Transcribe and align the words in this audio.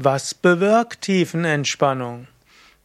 Was 0.00 0.32
bewirkt 0.32 1.02
Tiefenentspannung? 1.02 2.28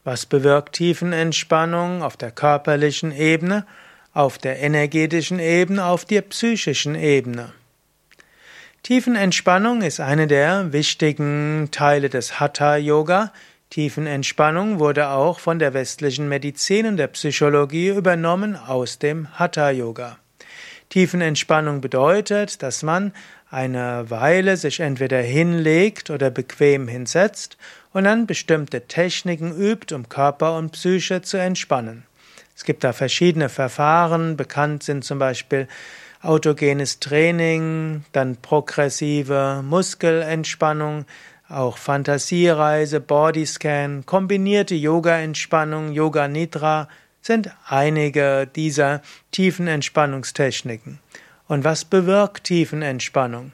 Was 0.02 0.26
bewirkt 0.26 0.74
Tiefenentspannung 0.74 2.02
auf 2.02 2.16
der 2.16 2.32
körperlichen 2.32 3.12
Ebene, 3.12 3.66
auf 4.12 4.36
der 4.36 4.58
energetischen 4.58 5.38
Ebene, 5.38 5.84
auf 5.84 6.04
der 6.04 6.22
psychischen 6.22 6.96
Ebene? 6.96 7.52
Tiefenentspannung 8.82 9.82
ist 9.82 10.00
eine 10.00 10.26
der 10.26 10.72
wichtigen 10.72 11.68
Teile 11.70 12.10
des 12.10 12.40
Hatha 12.40 12.74
Yoga. 12.78 13.32
Tiefenentspannung 13.70 14.80
wurde 14.80 15.10
auch 15.10 15.38
von 15.38 15.60
der 15.60 15.72
westlichen 15.72 16.28
Medizin 16.28 16.84
und 16.84 16.96
der 16.96 17.06
Psychologie 17.06 17.90
übernommen 17.90 18.56
aus 18.56 18.98
dem 18.98 19.28
Hatha 19.38 19.70
Yoga. 19.70 20.18
Tiefenentspannung 20.88 21.80
bedeutet, 21.80 22.62
dass 22.62 22.82
man 22.82 23.12
eine 23.50 24.10
Weile 24.10 24.56
sich 24.56 24.80
entweder 24.80 25.20
hinlegt 25.20 26.10
oder 26.10 26.30
bequem 26.30 26.88
hinsetzt 26.88 27.56
und 27.92 28.04
dann 28.04 28.26
bestimmte 28.26 28.82
Techniken 28.82 29.56
übt, 29.56 29.94
um 29.94 30.08
Körper 30.08 30.56
und 30.56 30.72
Psyche 30.72 31.22
zu 31.22 31.36
entspannen. 31.36 32.04
Es 32.56 32.64
gibt 32.64 32.84
da 32.84 32.92
verschiedene 32.92 33.48
Verfahren. 33.48 34.36
Bekannt 34.36 34.82
sind 34.82 35.04
zum 35.04 35.18
Beispiel 35.18 35.68
autogenes 36.22 37.00
Training, 37.00 38.04
dann 38.12 38.36
progressive 38.36 39.62
Muskelentspannung, 39.62 41.04
auch 41.48 41.76
Fantasiereise, 41.76 43.00
Bodyscan, 43.00 44.06
kombinierte 44.06 44.74
Yoga-Entspannung, 44.74 45.92
Yoga 45.92 46.26
Nidra 46.28 46.88
sind 47.24 47.50
einige 47.66 48.46
dieser 48.54 49.00
tiefen 49.32 49.66
Entspannungstechniken. 49.66 50.98
Und 51.48 51.64
was 51.64 51.86
bewirkt 51.86 52.44
Tiefenentspannung? 52.44 53.52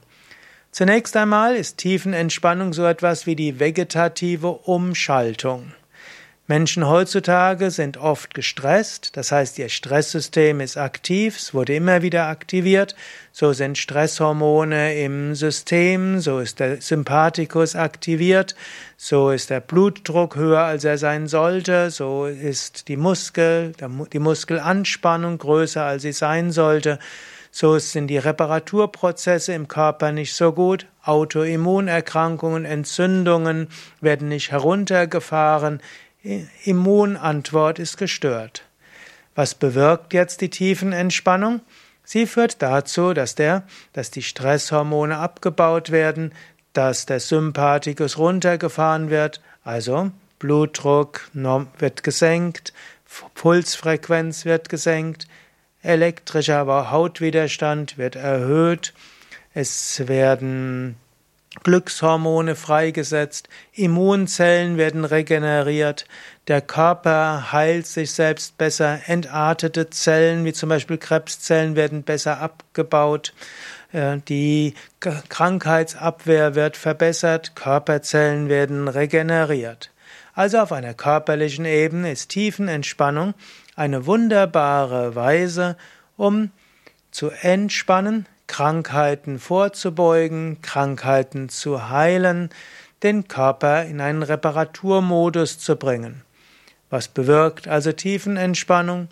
Zunächst 0.73 1.17
einmal 1.17 1.55
ist 1.55 1.79
Tiefenentspannung 1.79 2.73
so 2.73 2.85
etwas 2.85 3.27
wie 3.27 3.37
die 3.37 3.61
vegetative 3.61 4.49
Umschaltung. 4.49 5.73
Menschen 6.51 6.89
heutzutage 6.89 7.71
sind 7.71 7.97
oft 7.97 8.35
gestresst, 8.35 9.17
das 9.17 9.31
heißt, 9.31 9.57
ihr 9.61 9.69
Stresssystem 9.69 10.59
ist 10.59 10.77
aktiv, 10.77 11.37
es 11.37 11.55
wurde 11.55 11.77
immer 11.77 12.03
wieder 12.03 12.27
aktiviert, 12.27 12.97
so 13.31 13.53
sind 13.53 13.79
Stresshormone 13.79 15.01
im 15.01 15.37
System, 15.37 16.19
so 16.19 16.41
ist 16.41 16.59
der 16.59 16.81
Sympathikus 16.81 17.77
aktiviert, 17.77 18.57
so 18.97 19.31
ist 19.31 19.51
der 19.51 19.61
Blutdruck 19.61 20.35
höher, 20.35 20.63
als 20.63 20.83
er 20.83 20.99
sein 20.99 21.29
sollte, 21.29 21.93
so 21.93 22.27
ist 22.27 22.89
die 22.89 22.97
Muskel, 22.97 23.73
die 24.13 24.19
Muskelanspannung 24.19 25.39
größer, 25.39 25.85
als 25.85 26.03
sie 26.03 26.11
sein 26.11 26.51
sollte, 26.51 26.99
so 27.53 27.79
sind 27.79 28.09
die 28.09 28.19
Reparaturprozesse 28.19 29.53
im 29.53 29.69
Körper 29.69 30.11
nicht 30.11 30.35
so 30.35 30.53
gut, 30.53 30.87
Autoimmunerkrankungen, 31.05 32.65
Entzündungen 32.65 33.69
werden 34.01 34.27
nicht 34.27 34.51
heruntergefahren, 34.51 35.81
Immunantwort 36.65 37.79
ist 37.79 37.97
gestört. 37.97 38.65
Was 39.35 39.55
bewirkt 39.55 40.13
jetzt 40.13 40.41
die 40.41 40.51
Tiefenentspannung? 40.51 41.61
Sie 42.05 42.27
führt 42.27 42.61
dazu, 42.61 43.15
dass, 43.15 43.35
der, 43.37 43.63
dass 43.93 44.11
die 44.11 44.23
Stresshormone 44.23 45.17
abgebaut 45.17 45.91
werden, 45.91 46.33
dass 46.73 47.07
der 47.07 47.21
Sympathikus 47.21 48.19
runtergefahren 48.19 49.11
wird, 49.11 49.41
also 49.65 50.11
Blutdruck 50.39 51.31
wird 51.33 52.03
gesenkt, 52.03 52.73
Pulsfrequenz 53.35 54.45
wird 54.45 54.69
gesenkt, 54.69 55.27
elektrischer 55.83 56.91
Hautwiderstand 56.91 57.99
wird 57.99 58.17
erhöht, 58.17 58.93
es 59.55 60.07
werden 60.07 60.97
Glückshormone 61.63 62.55
freigesetzt, 62.55 63.49
Immunzellen 63.73 64.77
werden 64.77 65.05
regeneriert, 65.05 66.07
der 66.49 66.61
Körper 66.61 67.53
heilt 67.53 67.87
sich 67.87 68.13
selbst 68.13 68.59
besser, 68.59 69.01
entartete 69.07 69.91
Zellen 69.91 70.45
wie 70.45 70.53
zum 70.53 70.69
Beispiel 70.69 70.99
Krebszellen 70.99 71.77
werden 71.77 72.03
besser 72.03 72.41
abgebaut, 72.41 73.35
äh, 73.93 74.19
die 74.29 74.75
Krankheitsabwehr 75.01 76.55
wird 76.55 76.77
verbessert, 76.77 77.55
Körperzellen 77.55 78.49
werden 78.49 78.89
regeneriert. 78.89 79.91
Also 80.35 80.59
auf 80.59 80.73
einer 80.73 80.95
körperlichen 80.95 81.65
Ebene 81.65 82.13
ist 82.13 82.31
Tiefenentspannung 82.31 83.35
eine 83.77 84.07
wunderbare 84.07 85.15
Weise, 85.15 85.77
um 86.17 86.51
zu 87.11 87.31
entspannen, 87.31 88.27
Krankheiten 88.51 89.39
vorzubeugen, 89.39 90.61
Krankheiten 90.61 91.49
zu 91.51 91.89
heilen, 91.89 92.51
den 93.05 93.29
Körper 93.29 93.85
in 93.85 94.01
einen 94.01 94.25
Reparaturmodus 94.25 95.61
zu 95.61 95.77
bringen. 95.77 96.23
Was 96.91 97.07
bewirkt 97.07 97.69
also 97.69 97.93
Tiefenentspannung? 97.93 99.07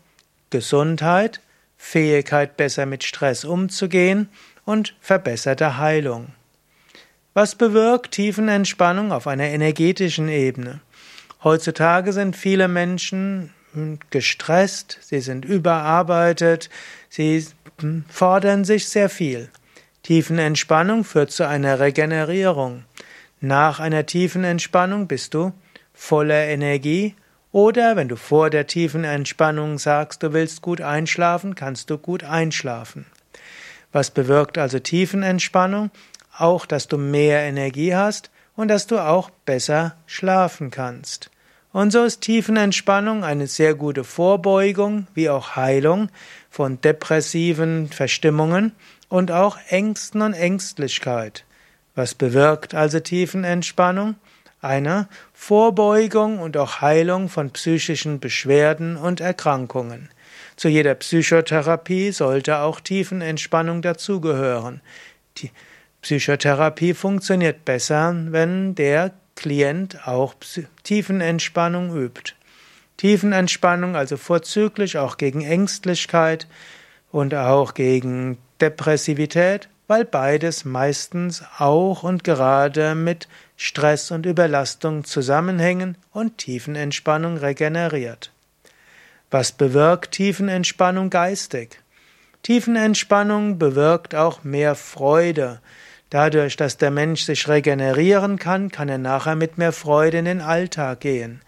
Gesundheit, 0.50 1.40
Fähigkeit 1.76 2.56
besser 2.56 2.84
mit 2.84 3.04
Stress 3.04 3.44
umzugehen 3.44 4.28
und 4.64 4.96
verbesserte 5.00 5.78
Heilung. 5.78 6.32
Was 7.32 7.54
bewirkt 7.54 8.10
Tiefenentspannung 8.10 9.12
auf 9.12 9.28
einer 9.28 9.44
energetischen 9.44 10.28
Ebene? 10.28 10.80
Heutzutage 11.44 12.12
sind 12.12 12.36
viele 12.36 12.66
Menschen 12.66 13.54
gestresst, 14.10 14.98
sie 15.02 15.20
sind 15.20 15.44
überarbeitet, 15.44 16.70
sie 17.08 17.46
fordern 18.08 18.64
sich 18.64 18.88
sehr 18.88 19.08
viel. 19.08 19.48
Tiefenentspannung 20.02 21.04
führt 21.04 21.30
zu 21.30 21.46
einer 21.46 21.80
Regenerierung. 21.80 22.84
Nach 23.40 23.78
einer 23.78 24.06
tiefen 24.06 24.44
Entspannung 24.44 25.06
bist 25.06 25.34
du 25.34 25.52
voller 25.92 26.46
Energie 26.46 27.14
oder 27.52 27.96
wenn 27.96 28.08
du 28.08 28.16
vor 28.16 28.50
der 28.50 28.66
tiefen 28.66 29.04
Entspannung 29.04 29.78
sagst, 29.78 30.22
du 30.22 30.32
willst 30.32 30.62
gut 30.62 30.80
einschlafen, 30.80 31.54
kannst 31.54 31.90
du 31.90 31.98
gut 31.98 32.24
einschlafen. 32.24 33.06
Was 33.92 34.10
bewirkt 34.10 34.58
also 34.58 34.78
Tiefenentspannung? 34.78 35.90
Auch, 36.36 36.66
dass 36.66 36.88
du 36.88 36.98
mehr 36.98 37.40
Energie 37.40 37.94
hast 37.94 38.30
und 38.54 38.68
dass 38.68 38.86
du 38.86 38.98
auch 38.98 39.30
besser 39.30 39.96
schlafen 40.06 40.70
kannst. 40.70 41.30
Und 41.72 41.90
so 41.90 42.04
ist 42.04 42.22
Tiefenentspannung 42.22 43.24
eine 43.24 43.46
sehr 43.46 43.74
gute 43.74 44.04
Vorbeugung 44.04 45.06
wie 45.14 45.28
auch 45.28 45.56
Heilung 45.56 46.08
von 46.48 46.80
depressiven 46.80 47.88
Verstimmungen 47.88 48.72
und 49.08 49.30
auch 49.30 49.58
Ängsten 49.68 50.22
und 50.22 50.32
Ängstlichkeit. 50.32 51.44
Was 51.94 52.14
bewirkt 52.14 52.74
also 52.74 53.00
Tiefenentspannung? 53.00 54.14
Eine 54.60 55.08
Vorbeugung 55.34 56.40
und 56.40 56.56
auch 56.56 56.80
Heilung 56.80 57.28
von 57.28 57.50
psychischen 57.50 58.18
Beschwerden 58.18 58.96
und 58.96 59.20
Erkrankungen. 59.20 60.08
Zu 60.56 60.68
jeder 60.68 60.94
Psychotherapie 60.94 62.10
sollte 62.10 62.58
auch 62.58 62.80
Tiefenentspannung 62.80 63.82
dazugehören. 63.82 64.80
Die 65.36 65.52
Psychotherapie 66.02 66.94
funktioniert 66.94 67.64
besser, 67.64 68.14
wenn 68.30 68.74
der 68.74 69.12
Klient 69.38 70.08
auch 70.08 70.34
Tiefenentspannung 70.82 71.96
übt. 71.96 72.34
Tiefenentspannung 72.96 73.94
also 73.94 74.16
vorzüglich 74.16 74.98
auch 74.98 75.16
gegen 75.16 75.42
Ängstlichkeit 75.42 76.48
und 77.12 77.36
auch 77.36 77.74
gegen 77.74 78.38
Depressivität, 78.60 79.68
weil 79.86 80.04
beides 80.04 80.64
meistens 80.64 81.44
auch 81.56 82.02
und 82.02 82.24
gerade 82.24 82.96
mit 82.96 83.28
Stress 83.56 84.10
und 84.10 84.26
Überlastung 84.26 85.04
zusammenhängen 85.04 85.96
und 86.12 86.38
Tiefenentspannung 86.38 87.36
regeneriert. 87.36 88.32
Was 89.30 89.52
bewirkt 89.52 90.10
Tiefenentspannung 90.10 91.10
geistig? 91.10 91.78
Tiefenentspannung 92.42 93.56
bewirkt 93.56 94.16
auch 94.16 94.42
mehr 94.42 94.74
Freude, 94.74 95.60
Dadurch, 96.10 96.56
dass 96.56 96.78
der 96.78 96.90
Mensch 96.90 97.22
sich 97.22 97.48
regenerieren 97.48 98.38
kann, 98.38 98.70
kann 98.70 98.88
er 98.88 98.98
nachher 98.98 99.36
mit 99.36 99.58
mehr 99.58 99.72
Freude 99.72 100.18
in 100.18 100.24
den 100.24 100.40
Alltag 100.40 101.00
gehen. 101.00 101.42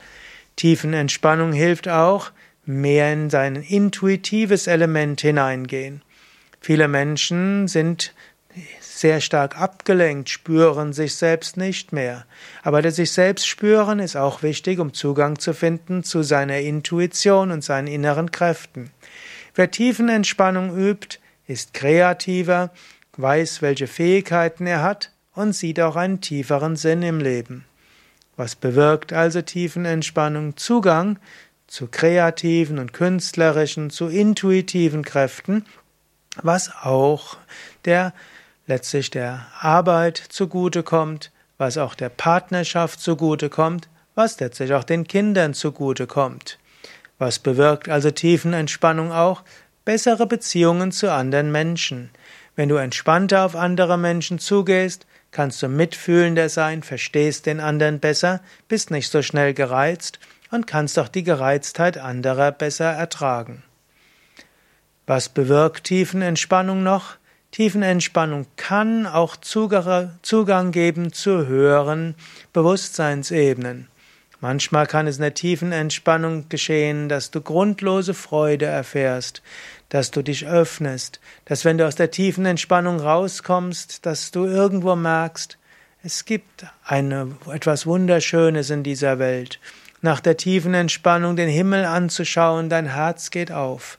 Tiefenentspannung 0.56 1.52
hilft 1.52 1.88
auch, 1.88 2.32
mehr 2.66 3.12
in 3.12 3.30
sein 3.30 3.56
intuitives 3.56 4.66
Element 4.66 5.20
hineingehen. 5.22 6.02
Viele 6.60 6.88
Menschen 6.88 7.68
sind 7.68 8.12
sehr 8.80 9.22
stark 9.22 9.58
abgelenkt, 9.58 10.28
spüren 10.28 10.92
sich 10.92 11.14
selbst 11.14 11.56
nicht 11.56 11.92
mehr. 11.92 12.26
Aber 12.62 12.82
das 12.82 12.96
sich 12.96 13.12
selbst 13.12 13.46
spüren 13.46 13.98
ist 13.98 14.16
auch 14.16 14.42
wichtig, 14.42 14.78
um 14.78 14.92
Zugang 14.92 15.38
zu 15.38 15.54
finden 15.54 16.04
zu 16.04 16.22
seiner 16.22 16.58
Intuition 16.58 17.50
und 17.50 17.64
seinen 17.64 17.86
inneren 17.86 18.30
Kräften. 18.30 18.90
Wer 19.54 19.70
Tiefenentspannung 19.70 20.76
übt, 20.76 21.18
ist 21.46 21.72
kreativer, 21.72 22.70
weiß, 23.20 23.62
welche 23.62 23.86
Fähigkeiten 23.86 24.66
er 24.66 24.82
hat 24.82 25.12
und 25.34 25.52
sieht 25.52 25.80
auch 25.80 25.96
einen 25.96 26.20
tieferen 26.20 26.76
Sinn 26.76 27.02
im 27.02 27.20
Leben. 27.20 27.64
Was 28.36 28.56
bewirkt 28.56 29.12
also 29.12 29.42
Tiefenentspannung? 29.42 30.56
Zugang 30.56 31.18
zu 31.66 31.86
kreativen 31.86 32.78
und 32.78 32.92
künstlerischen, 32.92 33.90
zu 33.90 34.08
intuitiven 34.08 35.04
Kräften, 35.04 35.64
was 36.42 36.70
auch 36.82 37.36
der 37.84 38.12
letztlich 38.66 39.10
der 39.10 39.46
Arbeit 39.60 40.16
zugutekommt, 40.16 41.30
was 41.58 41.76
auch 41.76 41.94
der 41.94 42.08
Partnerschaft 42.08 43.00
zugutekommt, 43.00 43.88
was 44.14 44.40
letztlich 44.40 44.72
auch 44.74 44.84
den 44.84 45.06
Kindern 45.06 45.54
zugutekommt. 45.54 46.58
Was 47.18 47.38
bewirkt 47.38 47.88
also 47.88 48.10
Tiefenentspannung 48.10 49.12
auch? 49.12 49.42
Bessere 49.84 50.26
Beziehungen 50.26 50.92
zu 50.92 51.12
anderen 51.12 51.52
Menschen. 51.52 52.10
Wenn 52.56 52.68
du 52.68 52.76
entspannter 52.76 53.44
auf 53.44 53.56
andere 53.56 53.96
Menschen 53.98 54.38
zugehst, 54.38 55.06
kannst 55.30 55.62
du 55.62 55.68
mitfühlender 55.68 56.48
sein, 56.48 56.82
verstehst 56.82 57.46
den 57.46 57.60
anderen 57.60 58.00
besser, 58.00 58.40
bist 58.68 58.90
nicht 58.90 59.10
so 59.10 59.22
schnell 59.22 59.54
gereizt 59.54 60.18
und 60.50 60.66
kannst 60.66 60.98
auch 60.98 61.08
die 61.08 61.22
Gereiztheit 61.22 61.98
anderer 61.98 62.52
besser 62.52 62.90
ertragen. 62.90 63.62
Was 65.06 65.28
bewirkt 65.28 65.84
Tiefenentspannung 65.84 66.82
noch? 66.82 67.16
Tiefenentspannung 67.52 68.46
kann 68.56 69.06
auch 69.06 69.36
Zugang 69.36 70.70
geben 70.70 71.12
zu 71.12 71.46
höheren 71.46 72.14
Bewusstseinsebenen. 72.52 73.88
Manchmal 74.40 74.86
kann 74.86 75.06
es 75.06 75.16
in 75.16 75.22
der 75.22 75.34
tiefen 75.34 75.72
Entspannung 75.72 76.48
geschehen, 76.48 77.08
dass 77.08 77.30
du 77.30 77.40
grundlose 77.40 78.14
Freude 78.14 78.66
erfährst, 78.66 79.42
dass 79.90 80.10
du 80.10 80.22
dich 80.22 80.46
öffnest, 80.46 81.20
dass 81.44 81.64
wenn 81.64 81.76
du 81.76 81.86
aus 81.86 81.96
der 81.96 82.10
tiefen 82.10 82.46
Entspannung 82.46 82.98
rauskommst, 82.98 84.06
dass 84.06 84.30
du 84.30 84.46
irgendwo 84.46 84.96
merkst, 84.96 85.58
es 86.02 86.24
gibt 86.24 86.64
eine, 86.82 87.36
etwas 87.52 87.84
Wunderschönes 87.84 88.70
in 88.70 88.82
dieser 88.82 89.18
Welt. 89.18 89.60
Nach 90.00 90.20
der 90.20 90.38
tiefen 90.38 90.72
Entspannung 90.72 91.36
den 91.36 91.50
Himmel 91.50 91.84
anzuschauen, 91.84 92.70
dein 92.70 92.86
Herz 92.86 93.30
geht 93.30 93.52
auf. 93.52 93.98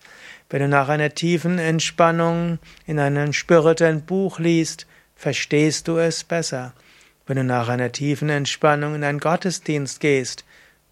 Wenn 0.49 0.61
du 0.63 0.67
nach 0.67 0.89
einer 0.89 1.13
tiefen 1.13 1.59
Entspannung 1.59 2.57
in 2.87 2.97
einem 2.97 3.33
spirituellen 3.33 4.01
Buch 4.01 4.39
liest, 4.39 4.87
verstehst 5.15 5.87
du 5.87 5.97
es 5.97 6.23
besser. 6.23 6.73
Wenn 7.27 7.37
du 7.37 7.43
nach 7.43 7.69
einer 7.69 7.91
tiefen 7.91 8.29
Entspannung 8.29 8.95
in 8.95 9.03
einen 9.03 9.19
Gottesdienst 9.19 9.99
gehst, 9.99 10.43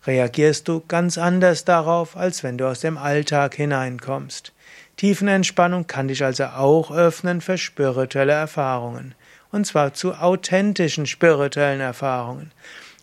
reagierst 0.09 0.67
du 0.67 0.81
ganz 0.87 1.19
anders 1.19 1.65
darauf, 1.65 2.17
als 2.17 2.43
wenn 2.43 2.57
du 2.57 2.67
aus 2.67 2.79
dem 2.79 2.97
Alltag 2.97 3.53
hineinkommst. 3.53 4.53
Tiefenentspannung 4.97 5.85
kann 5.85 6.07
dich 6.07 6.23
also 6.23 6.45
auch 6.45 6.89
öffnen 6.89 7.41
für 7.41 7.59
spirituelle 7.59 8.33
Erfahrungen. 8.33 9.13
Und 9.51 9.67
zwar 9.67 9.93
zu 9.93 10.15
authentischen 10.15 11.05
spirituellen 11.05 11.79
Erfahrungen. 11.79 12.51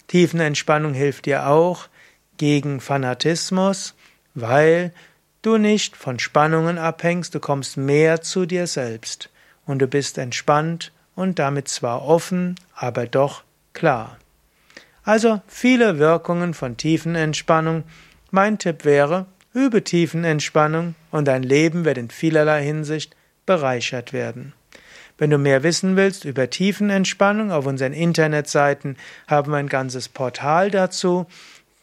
Tiefenentspannung 0.09 0.95
hilft 0.95 1.27
dir 1.27 1.47
auch 1.47 1.87
gegen 2.39 2.81
Fanatismus, 2.81 3.95
weil 4.35 4.93
du 5.43 5.59
nicht 5.59 5.97
von 5.97 6.19
Spannungen 6.19 6.77
abhängst, 6.77 7.37
du 7.37 7.41
kommst 7.41 7.77
mehr 7.77 8.21
zu 8.21 8.47
dir 8.47 8.67
selbst 8.67 9.31
und 9.65 9.79
du 9.79 9.87
bist 9.87 10.19
entspannt 10.19 10.91
und 11.15 11.39
damit 11.39 11.69
zwar 11.69 12.03
offen, 12.03 12.57
aber 12.75 13.07
doch 13.07 13.45
klar. 13.75 14.19
Also 15.07 15.41
viele 15.47 16.01
Wirkungen 16.01 16.53
von 16.53 16.77
Tiefenentspannung. 16.77 17.85
Mein 18.33 18.59
Tipp 18.59 18.85
wäre, 18.85 19.27
Übe 19.55 19.85
Tiefenentspannung 19.85 20.97
und 21.13 21.29
dein 21.29 21.45
Leben 21.45 21.85
wird 21.85 21.97
in 21.97 22.11
vielerlei 22.11 22.65
Hinsicht 22.65 23.15
bereichert 23.47 24.13
werden. 24.13 24.53
Wenn 25.17 25.31
du 25.31 25.39
mehr 25.39 25.63
wissen 25.63 25.97
willst 25.97 26.25
über 26.25 26.51
Tiefenentspannung, 26.51 27.53
auf 27.53 27.67
unseren 27.67 27.93
Internetseiten 27.93 28.97
haben 29.29 29.53
wir 29.53 29.59
ein 29.59 29.69
ganzes 29.69 30.09
Portal 30.09 30.73
dazu, 30.73 31.27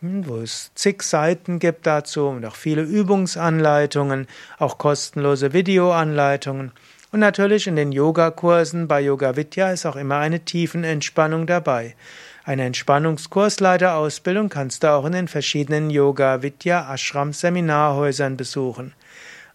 wo 0.02 0.40
es 0.40 0.72
zig 0.76 1.02
Seiten 1.02 1.60
gibt 1.60 1.88
dazu 1.88 2.28
und 2.28 2.46
auch 2.46 2.58
viele 2.58 2.82
Übungsanleitungen, 2.82 4.28
auch 4.60 4.78
kostenlose 4.78 5.54
Videoanleitungen. 5.54 6.74
Und 7.14 7.22
natürlich 7.22 7.68
in 7.68 7.78
den 7.78 7.94
Yogakursen 7.94 8.90
bei 8.90 9.00
Yoga 9.00 9.38
Vidya 9.38 9.72
ist 9.72 9.86
auch 9.86 9.96
immer 9.96 10.18
eine 10.18 10.42
Tiefenentspannung 10.42 11.48
dabei. 11.48 11.96
Eine 12.46 12.66
Entspannungskursleiterausbildung 12.66 14.50
kannst 14.50 14.84
du 14.84 14.92
auch 14.92 15.06
in 15.06 15.14
den 15.14 15.30
verschiedenen 15.30 15.90
Yoga 15.90 16.42
Vidya 16.42 16.94
Ashram 16.94 17.32
Seminarhäusern 17.32 18.36
besuchen. 18.36 18.94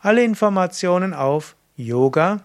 Alle 0.00 0.24
Informationen 0.24 1.12
auf 1.12 1.54
yoga-vidya.de 1.76 2.40